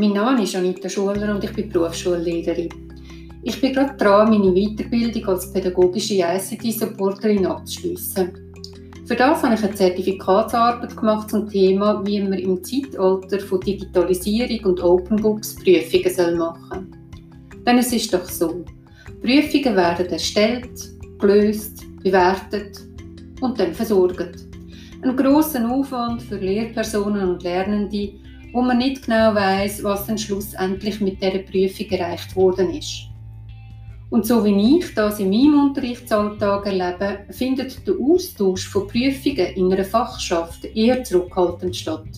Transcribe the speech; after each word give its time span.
Mein 0.00 0.12
Name 0.12 0.44
ist 0.44 0.54
Anita 0.54 0.88
Schuler 0.88 1.34
und 1.34 1.42
ich 1.42 1.52
bin 1.52 1.70
Berufsschullehrerin. 1.70 2.68
Ich 3.42 3.60
bin 3.60 3.72
gerade 3.72 3.96
dran, 3.96 4.30
meine 4.30 4.52
Weiterbildung 4.52 5.26
als 5.26 5.52
pädagogische 5.52 6.14
ICT-Supporterin 6.14 7.44
abzuschließen. 7.44 8.30
Für 9.06 9.16
das 9.16 9.42
habe 9.42 9.56
ich 9.56 9.64
eine 9.64 9.74
Zertifikatsarbeit 9.74 10.96
gemacht 10.96 11.28
zum 11.30 11.50
Thema, 11.50 12.00
wie 12.06 12.20
man 12.20 12.34
im 12.34 12.62
Zeitalter 12.62 13.40
von 13.40 13.58
Digitalisierung 13.58 14.66
und 14.66 14.84
Open 14.84 15.16
Books 15.16 15.56
Prüfungen 15.56 16.38
machen 16.38 16.92
soll. 17.50 17.62
Denn 17.66 17.78
es 17.78 17.92
ist 17.92 18.14
doch 18.14 18.28
so, 18.28 18.64
Prüfungen 19.20 19.74
werden 19.74 20.06
erstellt, 20.06 20.78
gelöst, 21.18 21.84
bewertet 22.04 22.86
und 23.40 23.58
dann 23.58 23.74
versorgt. 23.74 24.46
Ein 25.02 25.16
grosser 25.16 25.68
Aufwand 25.68 26.22
für 26.22 26.36
Lehrpersonen 26.36 27.30
und 27.30 27.42
Lernende, 27.42 28.12
wo 28.52 28.62
man 28.62 28.78
nicht 28.78 29.04
genau 29.06 29.34
weiß, 29.34 29.84
was 29.84 30.06
dann 30.06 30.18
schlussendlich 30.18 31.00
mit 31.00 31.22
der 31.22 31.38
Prüfung 31.38 31.86
erreicht 31.90 32.34
worden 32.36 32.70
ist. 32.74 33.08
Und 34.10 34.24
so 34.26 34.42
wie 34.44 34.78
ich 34.78 34.94
das 34.94 35.20
in 35.20 35.28
meinem 35.28 35.68
Unterrichtsalltag 35.68 36.66
erlebe, 36.66 37.26
findet 37.30 37.86
der 37.86 37.94
Austausch 38.00 38.66
von 38.66 38.86
Prüfungen 38.86 39.54
in 39.54 39.72
einer 39.72 39.84
Fachschaft 39.84 40.64
eher 40.64 41.04
zurückhaltend 41.04 41.76
statt. 41.76 42.08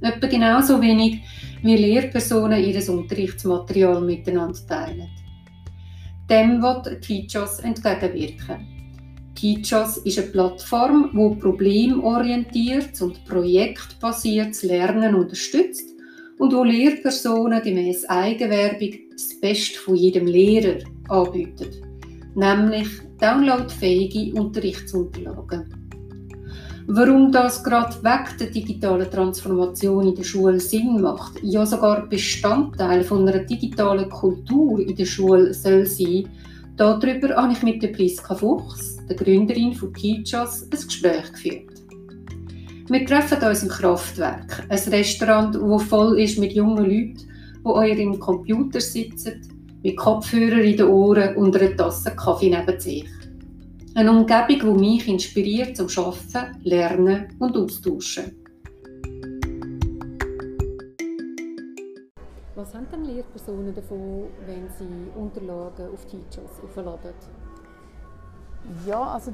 Etwa 0.00 0.26
genauso 0.26 0.80
wenig 0.80 1.20
wie 1.62 1.76
Lehrpersonen 1.76 2.62
ihr 2.62 2.90
Unterrichtsmaterial 2.90 4.00
miteinander 4.00 4.58
teilen. 4.66 5.08
Dem 6.28 6.60
wird 6.60 7.02
Teachers 7.02 7.60
entgegenwirken. 7.60 8.75
Teachers 9.36 9.98
ist 9.98 10.18
eine 10.18 10.28
Plattform, 10.28 11.10
wo 11.12 11.36
problemorientiert 11.36 13.00
und 13.00 13.24
projektbasiertes 13.26 14.64
Lernen 14.64 15.14
unterstützt 15.14 15.90
und 16.38 16.52
wo 16.52 16.64
Lehrpersonen 16.64 17.62
gemäß 17.62 18.04
Eigenwerbung 18.08 18.90
das 19.12 19.38
Beste 19.40 19.78
von 19.78 19.94
jedem 19.94 20.26
Lehrer 20.26 20.78
anbietet, 21.08 21.80
nämlich 22.34 22.88
downloadfähige 23.20 24.34
Unterrichtsunterlagen. 24.38 25.86
Warum 26.88 27.32
das 27.32 27.64
gerade 27.64 28.02
weg 28.04 28.38
der 28.38 28.48
digitalen 28.48 29.10
Transformation 29.10 30.06
in 30.06 30.14
der 30.14 30.22
Schule 30.22 30.60
Sinn 30.60 31.00
macht, 31.00 31.42
ja 31.42 31.66
sogar 31.66 32.06
Bestandteil 32.06 33.02
von 33.02 33.28
einer 33.28 33.40
digitalen 33.40 34.08
Kultur 34.08 34.78
in 34.78 34.94
der 34.94 35.04
Schule 35.04 35.52
soll 35.52 35.84
sein, 35.84 36.28
darüber 36.76 37.34
habe 37.36 37.52
ich 37.52 37.62
mit 37.62 37.82
der 37.82 37.88
Priska 37.88 38.34
Fuchs, 38.34 38.98
der 39.08 39.16
Gründerin 39.16 39.74
von 39.74 39.92
Teachers, 39.94 40.64
ein 40.64 40.70
Gespräch 40.70 41.32
geführt. 41.32 41.76
Wir 42.88 43.04
treffen 43.04 43.42
uns 43.42 43.62
im 43.62 43.68
Kraftwerk, 43.68 44.64
ein 44.68 44.78
Restaurant, 44.78 45.56
das 45.56 45.82
voll 45.84 46.20
ist 46.20 46.38
mit 46.38 46.52
jungen 46.52 46.84
Leuten, 46.84 47.16
die 47.16 47.64
euer 47.64 47.96
im 47.96 48.18
Computer 48.20 48.80
sitzen, 48.80 49.40
mit 49.82 49.96
Kopfhörern 49.96 50.60
in 50.60 50.76
den 50.76 50.86
Ohren 50.86 51.36
und 51.36 51.56
einer 51.56 51.76
Tasse 51.76 52.12
Kaffee 52.14 52.50
neben 52.50 52.78
sich. 52.78 53.04
Eine 53.94 54.12
Umgebung, 54.12 54.78
die 54.78 54.84
mich 54.84 55.08
inspiriert 55.08 55.76
zum 55.76 55.88
Arbeiten, 55.96 56.60
Lernen 56.62 57.26
und 57.38 57.56
Austauschen. 57.56 58.45
Was 62.66 62.74
haben 62.74 62.88
denn 62.90 63.04
Lehrpersonen 63.04 63.72
davon, 63.72 64.24
wenn 64.44 64.68
sie 64.76 65.08
Unterlagen 65.16 65.88
auf 65.94 66.04
Teachers 66.06 66.50
aufladen? 66.64 67.14
Ja, 68.84 69.02
also 69.02 69.32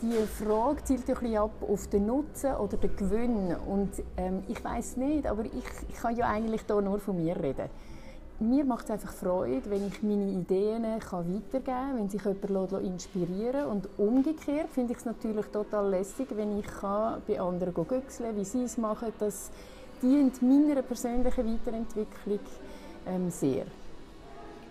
die 0.00 0.14
Frage 0.42 0.82
zielt 0.84 1.00
ein 1.00 1.14
bisschen 1.14 1.36
ab 1.36 1.50
auf 1.60 1.88
den 1.88 2.06
Nutzen 2.06 2.54
oder 2.54 2.78
den 2.78 2.96
Gewinn. 2.96 3.54
Und 3.66 3.90
ähm, 4.16 4.44
ich 4.48 4.64
weiß 4.64 4.96
nicht, 4.96 5.26
aber 5.26 5.44
ich, 5.44 5.52
ich 5.90 5.94
kann 5.94 6.16
ja 6.16 6.28
eigentlich 6.28 6.62
hier 6.66 6.80
nur 6.80 6.98
von 7.00 7.22
mir 7.22 7.36
reden 7.36 7.68
mir 8.42 8.64
macht 8.64 8.86
es 8.86 8.92
einfach 8.92 9.12
Freude, 9.12 9.68
wenn 9.68 9.86
ich 9.86 10.02
meine 10.02 10.30
Ideen 10.30 10.98
kann 10.98 11.28
weitergeben 11.28 11.64
kann, 11.64 11.98
wenn 11.98 12.08
sich 12.08 12.22
jemand 12.24 12.72
inspirieren. 12.72 13.66
Und 13.66 13.86
umgekehrt 13.98 14.70
finde 14.70 14.92
ich 14.92 14.98
es 14.98 15.04
natürlich 15.04 15.44
total 15.48 15.90
lässig, 15.90 16.28
wenn 16.34 16.58
ich 16.58 16.66
kann 16.66 17.20
bei 17.28 17.38
anderen 17.38 17.74
güchseln 17.74 18.34
wie 18.38 18.44
sie 18.46 18.62
es 18.62 18.78
machen. 18.78 19.12
Das 19.18 19.50
dient 20.02 20.40
meiner 20.40 20.80
persönlichen 20.80 21.52
Weiterentwicklung 21.52 22.40
ähm, 23.10 23.30
sehr. 23.30 23.66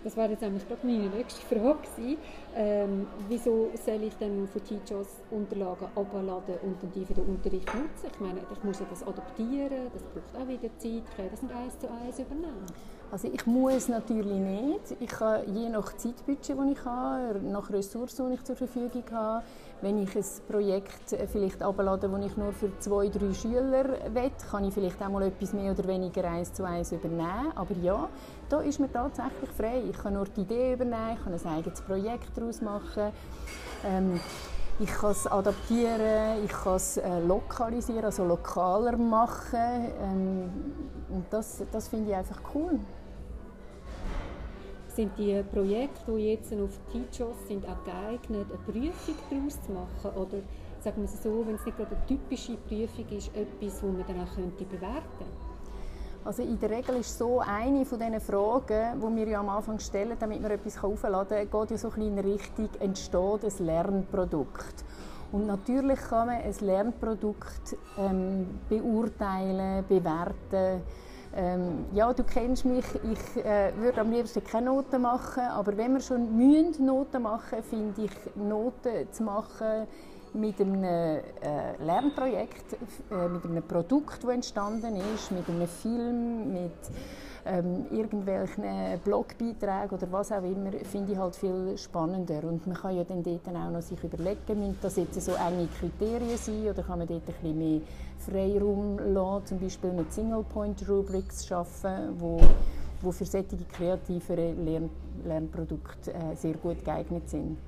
Das 0.02 0.16
wäre 0.16 0.30
jetzt 0.30 0.42
eigentlich 0.42 0.66
gerade 0.66 0.86
meine 0.86 1.10
nächste 1.10 1.42
Frage. 1.42 2.16
Ähm, 2.56 3.06
wieso 3.28 3.68
soll 3.84 4.02
ich 4.02 4.14
dann 4.18 4.48
von 4.48 4.64
Teachers 4.64 5.20
Unterlagen 5.30 5.88
abladen 5.94 6.54
und 6.62 6.82
dann 6.82 6.92
die 6.94 7.04
für 7.04 7.12
den 7.12 7.24
Unterricht 7.24 7.66
nutzen? 7.74 8.08
Ich 8.10 8.20
meine, 8.20 8.40
ich 8.50 8.64
muss 8.64 8.80
ja 8.80 8.86
das 8.88 9.02
adaptieren, 9.02 9.90
das 9.92 10.02
braucht 10.02 10.42
auch 10.42 10.48
wieder 10.48 10.70
Zeit. 10.78 11.02
Ich 11.10 11.16
kann 11.16 11.30
das 11.30 11.42
nicht 11.42 11.54
eins 11.54 11.78
zu 11.78 11.86
eins 11.90 12.18
übernehmen. 12.18 12.64
Also 13.12 13.28
ich 13.32 13.44
muss 13.44 13.88
natürlich 13.88 14.38
nicht. 14.38 14.96
Ich 15.00 15.08
kann 15.08 15.42
je 15.52 15.68
nach 15.68 15.96
Zeitbudget, 15.96 16.56
das 16.56 16.66
ich 16.70 16.84
habe, 16.84 17.40
nach 17.40 17.68
Ressourcen, 17.70 18.28
die 18.28 18.34
ich 18.34 18.44
zur 18.44 18.54
Verfügung 18.54 19.02
habe, 19.10 19.42
wenn 19.82 20.00
ich 20.00 20.14
ein 20.14 20.24
Projekt 20.48 21.16
vielleicht 21.32 21.60
abladen, 21.60 22.12
das 22.12 22.26
ich 22.26 22.36
nur 22.36 22.52
für 22.52 22.70
zwei, 22.78 23.08
drei 23.08 23.32
Schüler 23.34 23.88
will, 24.14 24.30
kann 24.48 24.64
ich 24.64 24.74
vielleicht 24.74 25.02
auch 25.02 25.08
mal 25.08 25.22
etwas 25.22 25.52
mehr 25.52 25.72
oder 25.72 25.88
weniger 25.88 26.24
eins 26.24 26.52
zu 26.52 26.64
eins 26.64 26.92
übernehmen. 26.92 27.52
Aber 27.56 27.74
ja, 27.82 28.08
da 28.48 28.60
ist 28.60 28.78
mir 28.78 28.92
tatsächlich 28.92 29.50
frei. 29.56 29.82
Ich 29.90 29.98
kann 29.98 30.14
nur 30.14 30.26
die 30.26 30.42
Idee 30.42 30.74
übernehmen, 30.74 31.16
ich 31.16 31.24
kann 31.24 31.32
ein 31.32 31.58
eigenes 31.58 31.80
Projekt 31.80 32.36
daraus 32.36 32.60
machen. 32.60 33.10
Ähm, 33.84 34.20
ich 34.80 34.90
kann 34.90 35.10
es 35.12 35.26
adaptieren, 35.26 36.44
ich 36.44 36.50
kann 36.50 36.76
es 36.76 36.96
äh, 36.96 37.20
lokalisieren, 37.20 38.04
also 38.04 38.24
lokaler 38.24 38.96
machen. 38.96 39.92
Ähm, 40.02 40.50
und 41.10 41.24
das, 41.30 41.62
das 41.70 41.88
finde 41.88 42.10
ich 42.10 42.16
einfach 42.16 42.40
cool 42.54 42.78
sind 45.00 45.16
die 45.16 45.42
Projekte, 45.50 46.12
die 46.14 46.30
jetzt 46.30 46.52
auf 46.52 46.78
Teachers 46.92 47.48
sind, 47.48 47.64
auch 47.66 47.82
geeignet, 47.84 48.46
eine 48.50 48.58
Prüfung 48.66 49.14
daraus 49.30 49.58
zu 49.62 49.72
machen? 49.72 50.18
Oder 50.18 50.42
sagen 50.80 50.98
wir 50.98 51.04
es 51.04 51.22
so, 51.22 51.46
wenn 51.46 51.54
es 51.54 51.64
nicht 51.64 51.76
gerade 51.78 51.96
eine 51.96 52.06
typische 52.06 52.56
Prüfung 52.56 53.08
ist, 53.16 53.34
etwas, 53.34 53.80
das 53.80 53.82
man 53.82 54.04
dann 54.06 54.20
auch 54.20 54.34
könnte 54.34 54.64
bewerten 54.64 55.08
könnte? 55.18 55.39
Also 56.24 56.42
in 56.42 56.58
der 56.58 56.70
Regel 56.70 56.96
ist 56.96 57.16
so 57.16 57.40
eine 57.40 57.84
von 57.86 57.98
diesen 57.98 58.20
Fragen, 58.20 59.00
die 59.00 59.16
wir 59.16 59.28
ja 59.28 59.40
am 59.40 59.48
Anfang 59.48 59.78
stellen, 59.78 60.16
damit 60.18 60.42
man 60.42 60.50
etwas 60.50 60.82
aufladen 60.82 61.48
kann, 61.50 61.60
geht 61.60 61.70
ja 61.70 61.78
so 61.78 61.90
ein 61.96 62.02
in 62.02 62.18
Richtung, 62.18 62.68
entsteht 62.78 63.44
ein 63.44 63.66
Lernprodukt. 63.66 64.84
Und 65.32 65.46
natürlich 65.46 65.98
kann 66.00 66.26
man 66.26 66.42
ein 66.42 66.54
Lernprodukt 66.60 67.76
ähm, 67.96 68.46
beurteilen, 68.68 69.84
bewerten, 69.88 70.82
ähm, 71.32 71.86
ja, 71.92 72.12
du 72.12 72.24
kennst 72.24 72.64
mich, 72.64 72.84
ich 73.04 73.44
äh, 73.44 73.72
würde 73.76 74.00
am 74.00 74.10
liebsten 74.10 74.42
keine 74.42 74.66
Noten 74.66 75.00
machen, 75.00 75.44
aber 75.44 75.76
wenn 75.76 75.92
wir 75.92 76.00
schon 76.00 76.36
Noten 76.80 77.22
machen 77.22 77.62
finde 77.62 78.02
ich, 78.02 78.10
Noten 78.34 79.06
zu 79.12 79.22
machen 79.22 79.86
mit 80.34 80.60
einem 80.60 80.84
äh, 80.84 81.20
Lernprojekt, 81.82 82.74
äh, 83.10 83.28
mit 83.28 83.44
einem 83.44 83.62
Produkt, 83.62 84.22
das 84.22 84.30
entstanden 84.30 84.96
ist, 85.14 85.32
mit 85.32 85.48
einem 85.48 85.66
Film, 85.66 86.52
mit 86.52 86.72
ähm, 87.46 87.86
irgendwelchen 87.90 88.64
Blogbeiträgen 89.04 89.90
oder 89.90 90.12
was 90.12 90.32
auch 90.32 90.42
immer, 90.42 90.72
finde 90.84 91.12
ich 91.12 91.18
halt 91.18 91.36
viel 91.36 91.76
spannender. 91.76 92.44
Und 92.44 92.66
man 92.66 92.76
kann 92.76 92.96
ja 92.96 93.04
dann 93.04 93.22
dort 93.22 93.48
auch 93.48 93.70
noch 93.70 93.82
sich 93.82 94.02
überlegen, 94.02 94.58
müssen 94.58 94.78
das 94.82 94.96
jetzt 94.96 95.20
so 95.20 95.32
enge 95.32 95.68
Kriterien 95.78 96.36
sein 96.36 96.68
oder 96.68 96.82
kann 96.82 96.98
man 96.98 97.08
dort 97.08 97.22
ein 97.26 97.34
bisschen 97.34 97.58
mehr 97.58 97.80
Freiraum 98.18 98.98
lassen, 99.14 99.46
zum 99.46 99.60
Beispiel 99.60 99.92
mit 99.92 100.12
Single-Point-Rubrics 100.12 101.46
schaffen, 101.46 102.14
wo, 102.18 102.40
wo 103.00 103.10
für 103.10 103.24
solche 103.24 103.56
kreativere 103.72 104.52
Lern 104.52 104.90
Lernprodukte 105.24 106.14
äh, 106.14 106.34
sehr 106.34 106.54
gut 106.54 106.82
geeignet 106.82 107.28
sind. 107.28 107.58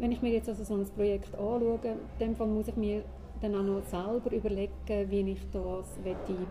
Wenn 0.00 0.12
ich 0.12 0.22
mir 0.22 0.32
jetzt 0.32 0.48
also 0.48 0.64
so 0.64 0.76
ein 0.76 0.86
Projekt 0.96 1.34
anschaue, 1.34 1.78
in 2.20 2.34
Fall 2.34 2.46
muss 2.46 2.68
ich 2.68 2.76
mir 2.76 3.04
dann 3.42 3.54
auch 3.54 3.62
noch 3.62 3.84
selber 3.84 4.34
überlegen, 4.34 4.72
wie 4.86 5.32
ich 5.32 5.46
das 5.52 5.98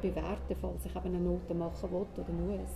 bewerten 0.03 0.55
falls 0.61 0.85
ich 0.85 0.95
eben 0.95 1.05
eine 1.05 1.19
Note 1.19 1.55
machen 1.55 1.91
will 1.91 2.05
oder 2.15 2.31
muss. 2.31 2.69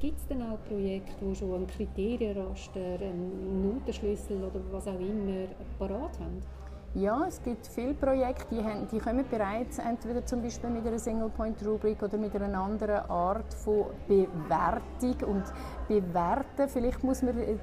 Gibt 0.00 0.18
es 0.18 0.26
denn 0.26 0.42
auch 0.42 0.58
Projekte, 0.68 1.24
die 1.24 1.34
schon 1.36 1.54
einen 1.54 1.66
Kriterienraster, 1.68 2.98
einen 3.00 3.72
Notenschlüssel 3.72 4.38
oder 4.38 4.60
was 4.72 4.88
auch 4.88 4.98
immer 4.98 5.46
parat 5.78 6.18
haben? 6.18 6.42
Ja, 6.96 7.26
es 7.28 7.42
gibt 7.42 7.66
viele 7.66 7.92
Projekte, 7.92 8.54
die, 8.54 8.64
haben, 8.64 8.88
die 8.90 8.98
kommen 8.98 9.22
bereits 9.30 9.78
entweder 9.78 10.24
zum 10.24 10.40
Beispiel 10.40 10.70
mit 10.70 10.86
einer 10.86 10.98
Single-Point-Rubrik 10.98 12.02
oder 12.02 12.16
mit 12.16 12.34
einer 12.34 12.58
anderen 12.58 13.10
Art 13.10 13.52
von 13.52 13.84
Bewertung. 14.08 15.28
Und 15.28 15.44
bewerten, 15.88 16.66
vielleicht 16.68 17.04
muss 17.04 17.20
man 17.20 17.36
den, 17.36 17.60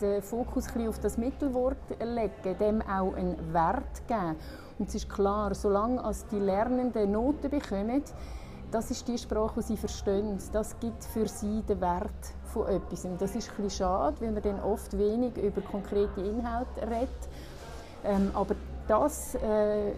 den 0.00 0.22
Fokus 0.22 0.74
ein 0.74 0.88
auf 0.88 0.98
das 0.98 1.18
Mittelwort 1.18 1.78
legen, 2.00 2.58
dem 2.58 2.82
auch 2.82 3.14
einen 3.14 3.36
Wert 3.54 4.08
geben. 4.08 4.34
Und 4.76 4.88
es 4.88 4.96
ist 4.96 5.08
klar, 5.08 5.54
solange 5.54 6.02
als 6.02 6.26
die 6.26 6.40
Lernenden 6.40 7.12
Noten 7.12 7.48
bekommen, 7.48 8.02
das 8.72 8.90
ist 8.90 9.06
die 9.06 9.18
Sprache, 9.18 9.60
die 9.60 9.66
sie 9.66 9.76
verstehen. 9.76 10.36
Das 10.52 10.80
gibt 10.80 11.04
für 11.04 11.28
sie 11.28 11.62
den 11.62 11.80
Wert 11.80 12.10
von 12.46 12.66
etwas. 12.66 13.04
Und 13.04 13.22
das 13.22 13.36
ist 13.36 13.50
ein 13.50 13.62
bisschen 13.62 13.84
schade, 13.86 14.16
weil 14.18 14.32
man 14.32 14.42
dann 14.42 14.58
oft 14.62 14.98
wenig 14.98 15.36
über 15.36 15.60
konkrete 15.60 16.22
Inhalte 16.22 16.80
redet. 16.90 17.28
Ähm, 18.04 18.30
aber 18.34 18.54
das 18.88 19.34
äh, 19.36 19.90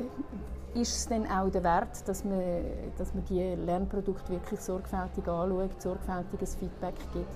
ist 0.75 0.97
es 0.97 1.09
dann 1.09 1.27
auch 1.27 1.51
der 1.51 1.65
Wert, 1.65 2.07
dass 2.07 2.25
man, 2.25 2.41
dass 2.99 3.15
man 3.15 3.25
die 3.25 3.41
Lernprodukte 3.41 4.33
wirklich 4.33 4.61
sorgfältig 4.61 5.27
anschaut, 5.27 5.81
sorgfältiges 5.81 6.57
Feedback 6.57 6.95
gibt. 7.13 7.29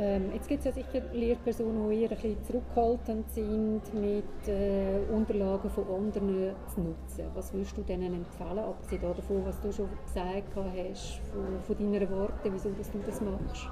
Ähm, 0.00 0.30
jetzt 0.32 0.48
gibt 0.48 0.60
es 0.60 0.66
ja 0.66 0.72
sicher 0.72 1.04
Lehrpersonen, 1.12 1.90
die 1.90 2.02
eher 2.02 2.10
ein 2.12 2.16
bisschen 2.16 2.44
zurückhaltend 2.44 3.28
sind, 3.32 3.82
mit 3.94 4.46
äh, 4.46 5.00
Unterlagen 5.12 5.68
von 5.68 5.84
anderen 5.88 6.54
zu 6.72 6.80
nutzen. 6.80 7.24
Was 7.34 7.52
würdest 7.52 7.76
du 7.76 7.82
denen 7.82 8.14
empfehlen, 8.14 8.60
abgesehen 8.60 9.02
davon, 9.02 9.44
was 9.44 9.60
du 9.60 9.72
schon 9.72 9.88
gesagt 10.04 10.54
hast, 10.54 11.20
von, 11.32 11.60
von 11.66 11.76
deinen 11.76 12.10
Worten, 12.10 12.52
wieso 12.52 12.70
dass 12.70 12.92
du 12.92 12.98
das 13.04 13.20
machst? 13.20 13.68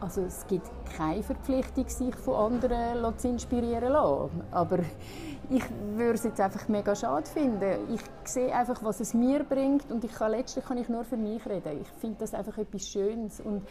Also 0.00 0.22
es 0.22 0.46
gibt 0.46 0.70
keine 0.96 1.22
Verpflichtung, 1.22 1.88
sich 1.88 2.14
von 2.14 2.52
anderen 2.52 3.18
zu 3.18 3.28
inspirieren 3.28 3.92
zu. 3.92 4.30
Aber 4.52 4.78
ich 5.50 5.64
würde 5.94 6.14
es 6.14 6.24
jetzt 6.24 6.40
einfach 6.40 6.68
mega 6.68 6.94
schade 6.94 7.28
finden. 7.28 7.92
Ich 7.92 8.02
sehe 8.24 8.54
einfach, 8.54 8.82
was 8.82 9.00
es 9.00 9.14
mir 9.14 9.42
bringt 9.44 9.90
und 9.90 10.04
ich 10.04 10.12
kann, 10.12 10.30
letztlich 10.30 10.64
kann 10.64 10.78
ich 10.78 10.88
nur 10.88 11.04
für 11.04 11.16
mich 11.16 11.44
reden. 11.46 11.80
Ich 11.80 11.88
finde 12.00 12.16
das 12.20 12.34
einfach 12.34 12.58
etwas 12.58 12.86
Schönes 12.86 13.40
und 13.40 13.66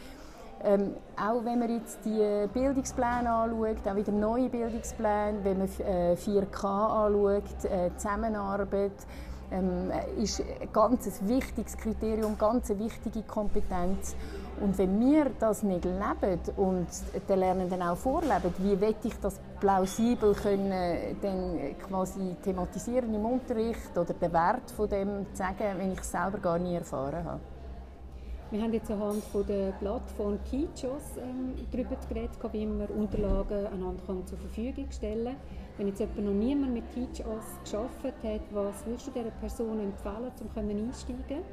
ähm, 0.64 0.94
auch 1.16 1.44
wenn 1.44 1.60
man 1.60 1.70
jetzt 1.70 2.04
die 2.04 2.48
Bildungspläne 2.52 3.30
anschaut, 3.30 3.86
auch 3.86 3.94
wieder 3.94 4.10
neue 4.10 4.48
Bildungspläne, 4.48 5.38
wenn 5.44 5.58
man 5.58 5.68
äh, 5.68 6.14
4K 6.14 6.64
anschaut, 6.64 7.64
äh, 7.64 7.90
Zusammenarbeit, 7.96 9.06
ähm, 9.50 9.90
ist 10.18 10.40
ein 10.40 10.68
ganz 10.72 11.20
wichtiges 11.22 11.76
Kriterium, 11.76 12.36
ganz 12.36 12.70
eine 12.70 12.80
wichtige 12.80 13.22
Kompetenz. 13.22 14.16
Und 14.60 14.76
wenn 14.78 14.98
wir 15.00 15.30
das 15.38 15.62
nicht 15.62 15.84
leben 15.84 16.40
und 16.56 16.86
den 17.28 17.38
Lernenden 17.38 17.82
auch 17.82 17.96
vorleben, 17.96 18.52
wie 18.58 18.80
will 18.80 18.94
ich 19.04 19.14
das 19.20 19.40
plausibel 19.60 20.34
können, 20.34 21.16
dann 21.22 21.76
quasi 21.86 22.36
thematisieren 22.42 23.14
im 23.14 23.24
Unterricht 23.24 23.96
oder 23.96 24.14
den 24.14 24.32
Wert 24.32 24.70
von 24.70 24.88
dem 24.88 25.26
sagen, 25.32 25.76
wenn 25.76 25.92
ich 25.92 26.00
es 26.00 26.10
selber 26.10 26.38
gar 26.38 26.58
nie 26.58 26.74
erfahren 26.74 27.24
habe? 27.24 27.40
Wir 28.50 28.62
haben 28.62 28.72
jetzt 28.72 28.90
anhand 28.90 29.22
von 29.24 29.46
der 29.46 29.72
Plattform 29.72 30.38
Teachos 30.50 31.18
ähm, 31.18 31.52
darüber 31.70 31.96
geredet, 32.08 32.38
wie 32.52 32.64
man 32.64 32.86
Unterlagen 32.86 33.66
einander 33.66 34.02
zur 34.24 34.38
Verfügung 34.38 34.86
stellen 34.90 35.26
kann. 35.26 35.36
Wenn 35.76 35.88
jetzt 35.88 36.00
jemand 36.00 36.18
noch 36.18 36.32
niemand 36.32 36.72
mit 36.72 36.84
Teachos 36.94 37.44
geschafft 37.62 38.02
hat, 38.04 38.40
was 38.52 38.86
würdest 38.86 39.08
du 39.08 39.10
dieser 39.10 39.30
Person 39.32 39.80
empfehlen, 39.80 40.32
um 40.40 40.86
einsteigen 40.86 41.44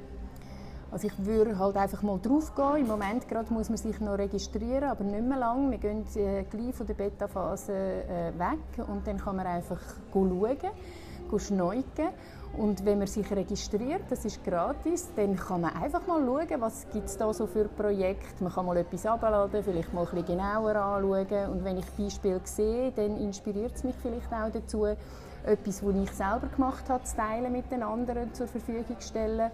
also 0.91 1.07
ich 1.07 1.25
würde 1.25 1.57
halt 1.57 1.75
einfach 1.77 2.01
mal 2.03 2.19
drauf 2.19 2.53
gehen. 2.55 2.77
Im 2.81 2.87
Moment 2.87 3.27
gerade 3.27 3.51
muss 3.53 3.69
man 3.69 3.77
sich 3.77 3.99
noch 3.99 4.17
registrieren, 4.17 4.85
aber 4.85 5.03
nicht 5.03 5.25
mehr 5.25 5.37
lang. 5.37 5.71
Wir 5.71 5.77
gehen 5.77 6.05
äh, 6.15 6.43
gleich 6.43 6.73
von 6.75 6.87
der 6.87 6.93
Beta-Phase 6.93 7.73
äh, 7.73 8.39
weg 8.39 8.87
und 8.87 9.05
dann 9.05 9.17
kann 9.17 9.35
man 9.35 9.47
einfach 9.47 9.79
schauen, 10.13 10.57
schneuken. 11.37 12.09
Und 12.57 12.85
wenn 12.85 12.99
man 12.99 13.07
sich 13.07 13.29
registriert, 13.31 14.03
das 14.09 14.23
ist 14.23 14.41
gratis, 14.45 15.09
dann 15.15 15.35
kann 15.35 15.61
man 15.61 15.75
einfach 15.75 16.07
mal 16.07 16.23
schauen, 16.23 16.61
was 16.61 16.87
gibt 16.93 17.07
es 17.07 17.17
da 17.17 17.33
so 17.33 17.47
für 17.47 17.65
Projekte. 17.65 18.41
Man 18.41 18.53
kann 18.53 18.65
mal 18.65 18.77
etwas 18.77 19.05
abladen, 19.05 19.61
vielleicht 19.61 19.93
mal 19.93 20.05
ein 20.05 20.11
bisschen 20.11 20.37
genauer 20.37 20.75
anschauen. 20.75 21.49
Und 21.51 21.65
wenn 21.65 21.77
ich 21.77 21.85
Beispiele 21.97 22.39
sehe, 22.45 22.93
dann 22.93 23.17
inspiriert 23.17 23.75
es 23.75 23.83
mich 23.83 23.95
vielleicht 24.01 24.31
auch 24.31 24.49
dazu, 24.53 24.85
etwas, 25.45 25.85
was 25.85 25.95
ich 25.95 26.11
selber 26.11 26.47
gemacht 26.55 26.89
habe, 26.89 27.03
zu 27.03 27.15
teilen 27.15 27.51
mit 27.51 27.69
den 27.71 27.83
anderen 27.83 28.33
zur 28.33 28.47
Verfügung 28.47 28.99
zu 28.99 29.07
stellen. 29.07 29.51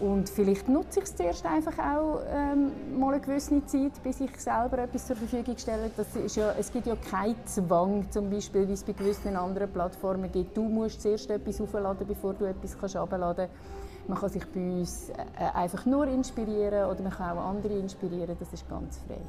Und 0.00 0.28
vielleicht 0.28 0.68
nutze 0.68 1.00
ich 1.00 1.04
es 1.06 1.16
zuerst 1.16 1.46
einfach 1.46 1.78
auch 1.78 2.20
ähm, 2.28 2.98
mal 2.98 3.14
eine 3.14 3.20
gewisse 3.20 3.64
Zeit, 3.66 4.02
bis 4.02 4.20
ich 4.20 4.36
selber 4.38 4.78
etwas 4.78 5.06
zur 5.06 5.16
Verfügung 5.16 5.56
stelle. 5.56 5.90
Das 5.96 6.14
ist 6.16 6.36
ja, 6.36 6.52
es 6.58 6.72
gibt 6.72 6.86
ja 6.86 6.96
keinen 6.96 7.36
Zwang, 7.46 8.10
zum 8.10 8.30
Beispiel, 8.30 8.68
wie 8.68 8.72
es 8.72 8.82
bei 8.82 8.92
gewissen 8.92 9.36
anderen 9.36 9.70
Plattformen 9.70 10.30
gibt. 10.30 10.56
Du 10.56 10.62
musst 10.62 11.02
zuerst 11.02 11.30
etwas 11.30 11.60
aufladen, 11.60 12.06
bevor 12.06 12.34
du 12.34 12.44
etwas 12.44 12.78
kannst 12.78 12.96
abladen 12.96 13.48
kannst. 13.48 13.84
Man 14.08 14.18
kann 14.18 14.28
sich 14.28 14.46
bei 14.46 14.60
uns 14.60 15.08
äh, 15.10 15.14
einfach 15.54 15.86
nur 15.86 16.06
inspirieren 16.06 16.90
oder 16.90 17.02
man 17.02 17.12
kann 17.12 17.38
auch 17.38 17.44
andere 17.44 17.74
inspirieren. 17.78 18.36
Das 18.38 18.52
ist 18.52 18.68
ganz 18.68 18.98
frei. 19.06 19.20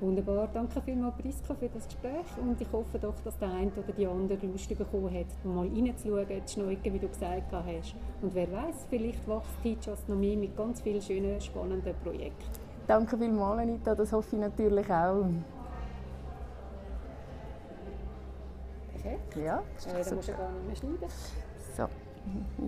Wunderbar, 0.00 0.48
danke 0.54 0.80
vielmals 0.80 1.14
Priska 1.16 1.54
für 1.54 1.68
das 1.68 1.84
Gespräch 1.84 2.24
und 2.40 2.58
ich 2.58 2.72
hoffe 2.72 2.98
doch, 2.98 3.14
dass 3.22 3.38
der 3.38 3.50
eine 3.50 3.70
oder 3.70 3.92
die 3.92 4.06
andere 4.06 4.46
Lust 4.46 4.68
bekommen 4.70 5.14
hat, 5.14 5.26
mal 5.44 5.68
reinzuschauen, 5.68 6.46
zu 6.46 6.54
schneuken, 6.54 6.94
wie 6.94 6.98
du 6.98 7.08
gesagt 7.08 7.52
hast. 7.52 7.94
Und 8.22 8.34
wer 8.34 8.50
weiß, 8.50 8.86
vielleicht 8.88 9.28
wächst 9.28 10.08
noch 10.08 10.16
mehr 10.16 10.38
mit 10.38 10.56
ganz 10.56 10.80
vielen 10.80 11.02
schönen, 11.02 11.38
spannenden 11.38 11.94
Projekten. 12.02 12.44
Danke 12.86 13.18
vielmals 13.18 13.60
Anita, 13.60 13.94
das 13.94 14.10
hoffe 14.10 14.36
ich 14.36 14.40
natürlich 14.40 14.90
auch. 14.90 15.26
Perfekt. 18.92 19.36
Ja. 19.36 19.58
Äh, 19.58 20.02
dann 20.02 20.14
musst 20.16 20.28
du 20.28 20.32
gar 20.32 20.50
nicht 20.50 20.66
mehr 20.66 20.76
schneiden. 20.76 21.08
So. 21.76 21.84